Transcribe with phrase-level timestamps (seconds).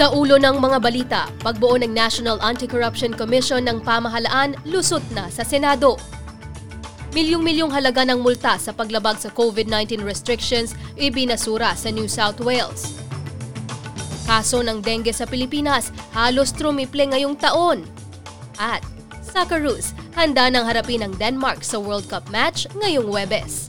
[0.00, 5.44] Sa ulo ng mga balita, pagbuo ng National Anti-Corruption Commission ng pamahalaan lusot na sa
[5.44, 6.00] Senado.
[7.12, 12.96] Milyong-milyong halaga ng multa sa paglabag sa COVID-19 restrictions ibinasura sa New South Wales.
[14.24, 17.84] Kaso ng dengue sa Pilipinas halos trumiple ngayong taon.
[18.56, 18.80] At
[19.20, 23.68] Socceroos handa nang harapin ang Denmark sa World Cup match ngayong Webes.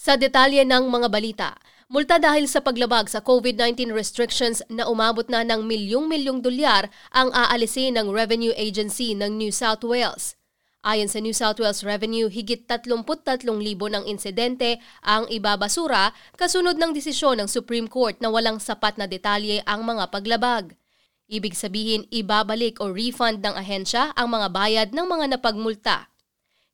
[0.00, 1.50] Sa detalye ng mga balita,
[1.92, 8.00] multa dahil sa paglabag sa COVID-19 restrictions na umabot na ng milyong-milyong dolyar ang aalisin
[8.00, 10.40] ng Revenue Agency ng New South Wales.
[10.80, 17.36] Ayon sa New South Wales Revenue, higit 33,000 ng insidente ang ibabasura kasunod ng desisyon
[17.36, 20.80] ng Supreme Court na walang sapat na detalye ang mga paglabag.
[21.28, 26.09] Ibig sabihin, ibabalik o refund ng ahensya ang mga bayad ng mga napagmulta.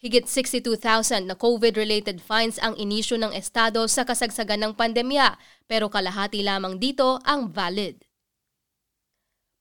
[0.07, 5.35] Higit 62,000 na COVID-related fines ang inisyo ng Estado sa kasagsagan ng pandemya,
[5.67, 8.07] pero kalahati lamang dito ang valid.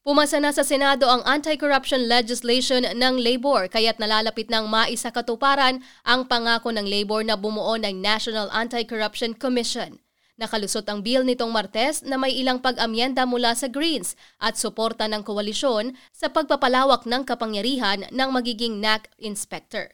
[0.06, 6.30] Pumasa na sa Senado ang anti-corruption legislation ng Labor kaya't nalalapit ng maisa katuparan ang
[6.30, 9.98] pangako ng Labor na bumuo ng National Anti-Corruption Commission.
[10.38, 15.26] Nakalusot ang bill nitong Martes na may ilang pag-amyenda mula sa Greens at suporta ng
[15.26, 19.90] koalisyon sa pagpapalawak ng kapangyarihan ng magiging NAC inspector.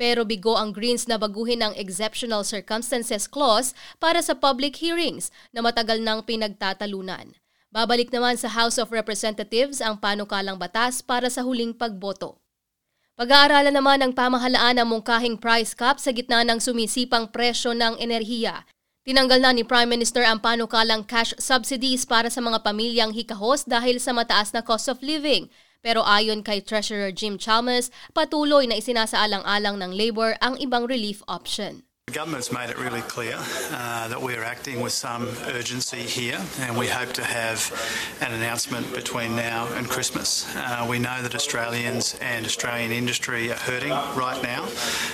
[0.00, 5.60] Pero bigo ang Greens na baguhin ang Exceptional Circumstances Clause para sa public hearings na
[5.60, 7.36] matagal nang pinagtatalunan.
[7.68, 12.40] Babalik naman sa House of Representatives ang panukalang batas para sa huling pagboto.
[13.20, 18.64] Pag-aaralan naman ng pamahalaan ang mungkahing price cap sa gitna ng sumisipang presyo ng enerhiya.
[19.04, 24.00] Tinanggal na ni Prime Minister ang panukalang cash subsidies para sa mga pamilyang hikahos dahil
[24.00, 29.80] sa mataas na cost of living pero ayon kay Treasurer Jim Chalmers, patuloy na isinasaalang-alang
[29.80, 31.82] ng Labor ang ibang relief option.
[32.10, 33.36] The government's made it really clear
[33.70, 37.70] uh, that we're acting with some urgency here, and we hope to have
[38.20, 40.44] an announcement between now and Christmas.
[40.56, 44.66] Uh, we know that Australians and Australian industry are hurting right now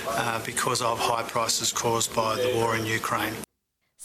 [0.09, 3.35] uh, because of high prices caused by the war in Ukraine.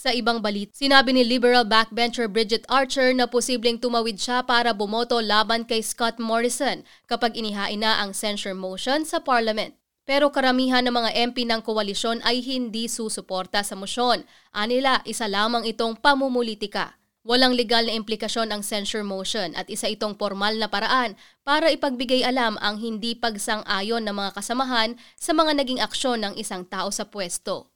[0.02, 5.22] Sa ibang balit, sinabi ni Liberal backbencher Bridget Archer na posibleng tumawid siya para bumoto
[5.22, 9.78] laban kay Scott Morrison kapag inihain na ang censure motion sa Parliament.
[10.02, 14.26] Pero karamihan ng mga MP ng koalisyon ay hindi susuporta sa motion.
[14.50, 16.98] Anila, isa lamang itong pamumulitika.
[17.22, 21.14] Walang legal na implikasyon ang censure motion at isa itong formal na paraan
[21.46, 26.66] para ipagbigay alam ang hindi pagsang-ayon ng mga kasamahan sa mga naging aksyon ng isang
[26.66, 27.71] tao sa pwesto.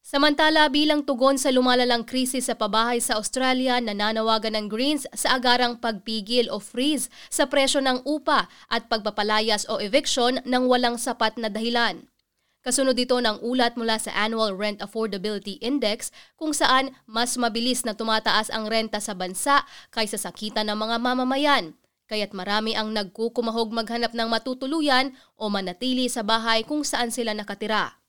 [0.00, 5.76] Samantala bilang tugon sa lumalalang krisis sa pabahay sa Australia, nananawagan ng Greens sa agarang
[5.76, 11.52] pagpigil o freeze sa presyo ng upa at pagpapalayas o eviction ng walang sapat na
[11.52, 12.08] dahilan.
[12.60, 17.96] Kasunod dito ng ulat mula sa Annual Rent Affordability Index kung saan mas mabilis na
[17.96, 21.76] tumataas ang renta sa bansa kaysa sa kita ng mga mamamayan.
[22.08, 27.99] Kaya't marami ang nagkukumahog maghanap ng matutuluyan o manatili sa bahay kung saan sila nakatira.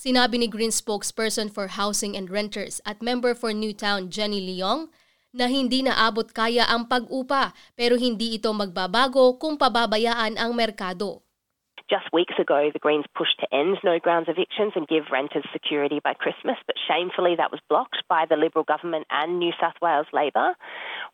[0.00, 4.88] Sinabi ni Green spokesperson for Housing and Renters at member for Newtown Jenny Leong
[5.36, 11.20] na hindi naabot kaya ang pag-upa pero hindi ito magbabago kung pababayaan ang merkado.
[11.92, 16.00] Just weeks ago, the Greens pushed to end no grounds evictions and give renters security
[16.00, 20.08] by Christmas, but shamefully that was blocked by the Liberal government and New South Wales
[20.16, 20.56] Labor.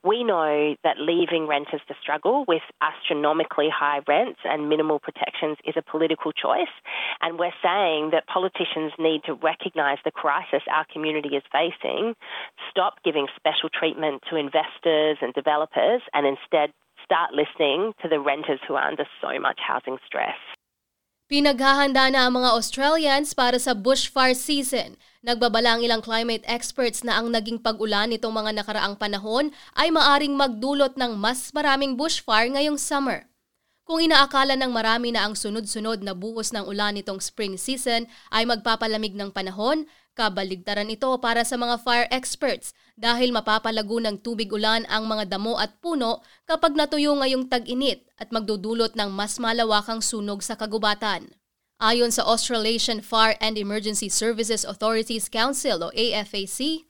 [0.05, 5.75] We know that leaving renters to struggle with astronomically high rents and minimal protections is
[5.77, 6.73] a political choice,
[7.21, 12.15] and we're saying that politicians need to recognise the crisis our community is facing,
[12.71, 16.71] stop giving special treatment to investors and developers, and instead
[17.05, 20.37] start listening to the renters who are under so much housing stress.
[21.27, 24.95] Pinaghahanda na ang mga Australians para sa bushfire season.
[25.27, 30.39] Nagbabala ang ilang climate experts na ang naging pag-ulan nitong mga nakaraang panahon ay maaring
[30.39, 33.27] magdulot ng mas maraming bushfire ngayong summer.
[33.87, 38.43] Kung inaakala ng marami na ang sunod-sunod na buhos ng ulan nitong spring season ay
[38.43, 39.87] magpapalamig ng panahon,
[40.17, 45.61] Kabaligtaran ito para sa mga fire experts dahil mapapalago ng tubig ulan ang mga damo
[45.61, 51.37] at puno kapag natuyo ngayong tag-init at magdudulot ng mas malawakang sunog sa kagubatan.
[51.77, 56.89] Ayon sa Australasian Fire and Emergency Services Authorities Council o AFAC,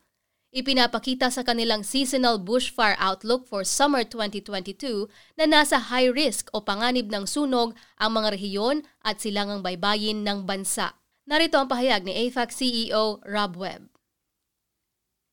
[0.55, 7.11] ipinapakita sa kanilang seasonal bushfire outlook for summer 2022 na nasa high risk o panganib
[7.11, 10.95] ng sunog ang mga rehiyon at silangang baybayin ng bansa.
[11.27, 13.91] Narito ang pahayag ni AFAC CEO Rob Webb.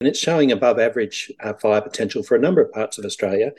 [0.02, 3.54] And it's showing above average uh, fire potential for a number of parts of Australia.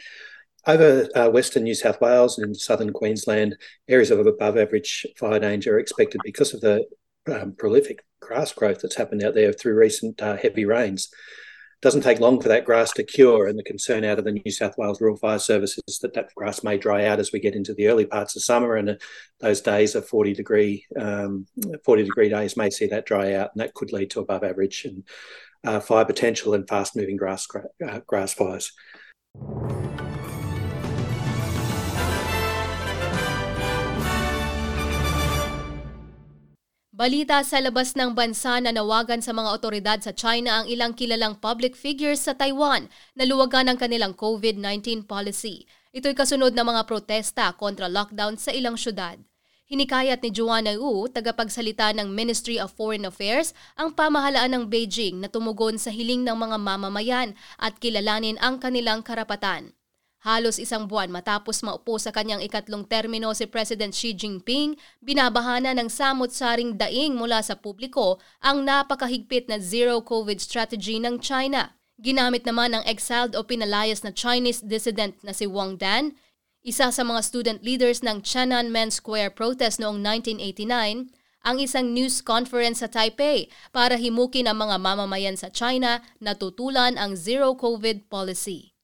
[0.67, 3.55] Over uh, western New South Wales and southern Queensland,
[3.87, 6.83] areas of above average fire danger are expected because of the
[7.31, 11.09] um, prolific grass growth that's happened out there through recent uh, heavy rains.
[11.85, 14.51] Doesn't take long for that grass to cure, and the concern out of the New
[14.51, 17.53] South Wales Rural Fire Service is that that grass may dry out as we get
[17.53, 18.99] into the early parts of summer, and
[19.39, 21.45] those days of 40 degree um,
[21.83, 24.85] 40 degree days may see that dry out, and that could lead to above average
[24.85, 25.03] and
[25.63, 27.47] uh, fire potential and fast moving grass
[27.87, 28.71] uh, grass fires.
[36.95, 41.35] Balita sa labas ng bansa na nawagan sa mga otoridad sa China ang ilang kilalang
[41.35, 42.87] public figures sa Taiwan
[43.19, 45.67] na luwagan ng kanilang COVID-19 policy.
[45.91, 49.19] Ito'y kasunod ng mga protesta kontra lockdown sa ilang syudad.
[49.67, 55.27] Hinikayat ni Joanna Wu, tagapagsalita ng Ministry of Foreign Affairs, ang pamahalaan ng Beijing na
[55.27, 59.75] tumugon sa hiling ng mga mamamayan at kilalanin ang kanilang karapatan.
[60.25, 65.85] Halos isang buwan matapos maupo sa kanyang ikatlong termino si President Xi Jinping, binabahana ng
[65.85, 71.77] samot-saring daing mula sa publiko ang napakahigpit na zero-COVID strategy ng China.
[72.01, 76.17] Ginamit naman ng exiled o pinalayas na Chinese dissident na si Wang Dan,
[76.65, 81.13] isa sa mga student leaders ng Tiananmen Square protest noong 1989,
[81.45, 86.97] ang isang news conference sa Taipei para himukin ang mga mamamayan sa China na tutulan
[86.97, 88.74] ang zero-COVID policy.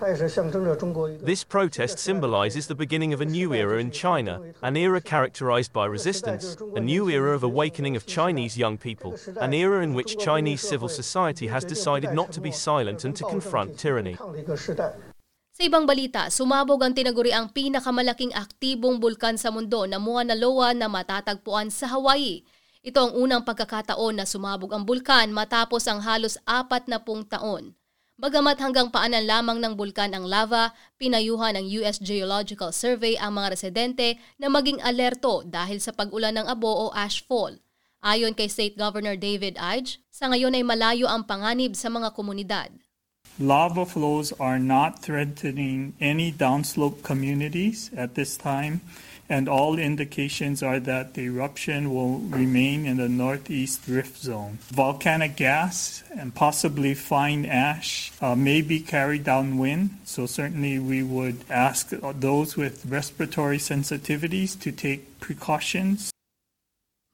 [0.00, 5.84] This protest symbolizes the beginning of a new era in China, an era characterized by
[5.84, 10.62] resistance, a new era of awakening of Chinese young people, an era in which Chinese
[10.64, 14.16] civil society has decided not to be silent and to confront tyranny.
[15.60, 20.72] Sa ibang balita, sumabog ang tinaguri ang pinakamalaking aktibong bulkan sa mundo na Mauna Loa
[20.72, 22.40] na matatagpuan sa Hawaii.
[22.80, 27.76] Ito ang unang pagkakataon na sumabog ang bulkan matapos ang halos apat na pung taon.
[28.20, 33.56] Bagamat hanggang paanan lamang ng bulkan ang lava, pinayuhan ng US Geological Survey ang mga
[33.56, 37.56] residente na maging alerto dahil sa pag-ulan ng abo o ashfall.
[38.04, 42.68] Ayon kay State Governor David Ige, sa ngayon ay malayo ang panganib sa mga komunidad.
[43.40, 48.84] Lava flows are not threatening any downslope communities at this time
[49.30, 54.58] and all indications are that the eruption will remain in the northeast rift zone.
[54.72, 61.38] Volcanic gas and possibly fine ash uh, may be carried downwind, so certainly we would
[61.48, 66.09] ask those with respiratory sensitivities to take precautions.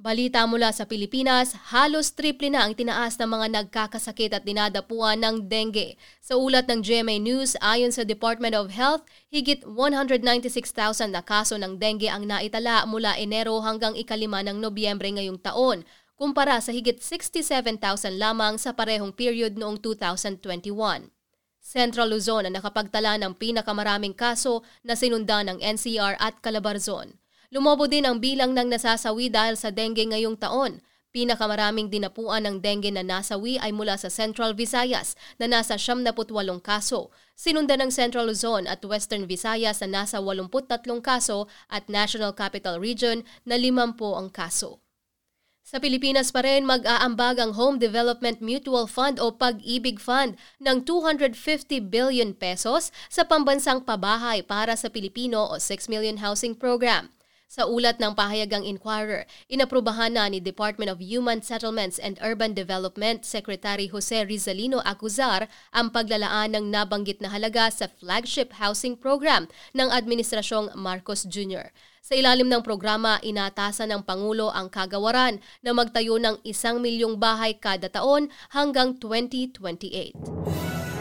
[0.07, 5.51] Balita mula sa Pilipinas, halos triple na ang tinaas ng mga nagkakasakit at dinadapuan ng
[5.51, 5.99] dengue.
[6.23, 9.03] Sa ulat ng GMA News, ayon sa Department of Health,
[9.35, 15.43] higit 196,000 na kaso ng dengue ang naitala mula Enero hanggang ikalima ng Nobyembre ngayong
[15.43, 15.83] taon,
[16.15, 17.83] kumpara sa higit 67,000
[18.15, 21.11] lamang sa parehong period noong 2021.
[21.59, 27.19] Central Luzon ang nakapagtala ng pinakamaraming kaso na sinundan ng NCR at Calabarzon.
[27.57, 30.85] Lumobo din ang bilang ng nasasawi dahil sa dengue ngayong taon.
[31.09, 36.13] Pinakamaraming dinapuan ng dengue na nasawi ay mula sa Central Visayas na nasa 78
[36.61, 37.09] kaso.
[37.33, 43.25] Sinundan ng Central Luzon at Western Visayas na nasa 83 kaso at National Capital Region
[43.49, 44.85] na 50 ang kaso.
[45.65, 51.33] Sa Pilipinas pa rin mag-aambag ang Home Development Mutual Fund o Pag-ibig Fund ng 250
[51.89, 57.16] billion pesos sa pambansang pabahay para sa Pilipino o 6 Million Housing Program.
[57.47, 63.23] Sa ulat ng pahayagang Inquirer, inaprubahan na ni Department of Human Settlements and Urban Development
[63.23, 69.47] Secretary Jose Rizalino Acuzar ang paglalaan ng nabanggit na halaga sa flagship housing program
[69.79, 71.71] ng Administrasyong Marcos Jr.
[72.03, 77.55] Sa ilalim ng programa, inatasan ng Pangulo ang kagawaran na magtayo ng isang milyong bahay
[77.55, 80.96] kada taon hanggang 2028.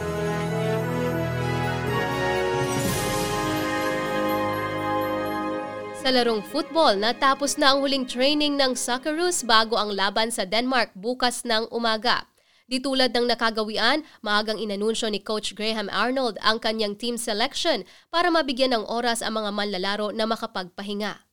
[6.05, 10.93] Sa larong football, natapos na ang huling training ng Socceroos bago ang laban sa Denmark
[10.93, 12.29] bukas ng umaga.
[12.69, 18.29] Di tulad ng nakagawian, maagang inanunsyo ni Coach Graham Arnold ang kanyang team selection para
[18.29, 21.25] mabigyan ng oras ang mga manlalaro na makapagpahinga.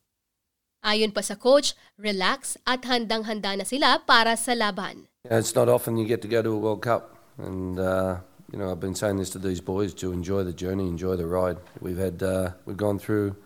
[0.81, 5.05] Ayon pa sa coach, relax at handang-handa na sila para sa laban.
[5.29, 8.73] it's not often you get to go to a World Cup and uh, you know
[8.73, 11.61] I've been saying this to these boys to enjoy the journey, enjoy the ride.
[11.77, 13.37] We've had uh, we've gone through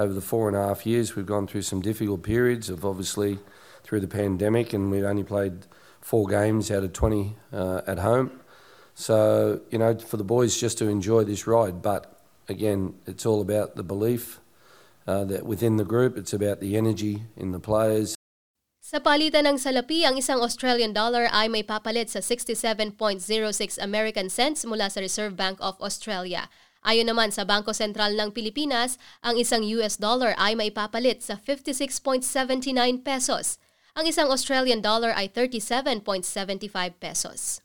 [0.00, 3.38] over the four and a half years, we've gone through some difficult periods of obviously
[3.84, 5.66] through the pandemic, and we've only played
[6.00, 8.40] four games out of 20 uh, at home.
[8.94, 11.82] So, you know, for the boys just to enjoy this ride.
[11.82, 14.40] But again, it's all about the belief
[15.06, 18.16] uh, that within the group, it's about the energy in the players.
[18.80, 22.88] Sa palitan ng salapi, ang isang Australian dollar ay may papalit sa 67.06
[23.78, 26.48] American cents mula sa Reserve Bank of Australia.
[26.80, 33.04] Ayon naman sa Bangko Sentral ng Pilipinas, ang isang US dollar ay maipapalit sa 56.79
[33.04, 33.60] pesos.
[33.92, 37.60] Ang isang Australian dollar ay 37.75 pesos.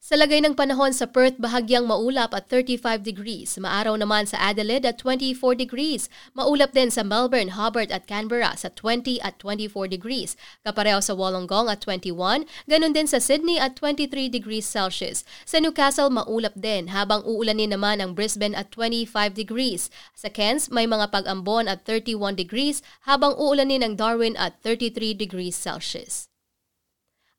[0.00, 3.60] Sa lagay ng panahon sa Perth, bahagyang maulap at 35 degrees.
[3.60, 6.08] Maaraw naman sa Adelaide at 24 degrees.
[6.32, 10.40] Maulap din sa Melbourne, Hobart at Canberra sa 20 at 24 degrees.
[10.64, 12.16] Kapareho sa Wollongong at 21,
[12.64, 15.20] ganun din sa Sydney at 23 degrees Celsius.
[15.44, 19.92] Sa Newcastle, maulap din habang uulanin naman ang Brisbane at 25 degrees.
[20.16, 25.60] Sa Cairns, may mga pag-ambon at 31 degrees habang uulanin ang Darwin at 33 degrees
[25.60, 26.29] Celsius.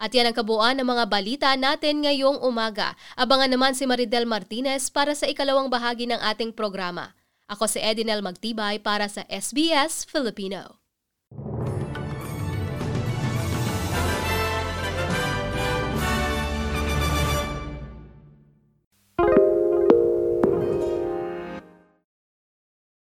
[0.01, 2.97] At yan ang kabuuan ng mga balita natin ngayong umaga.
[3.13, 7.13] Abangan naman si Maridel Martinez para sa ikalawang bahagi ng ating programa.
[7.45, 10.80] Ako si Edinel Magtibay para sa SBS Filipino.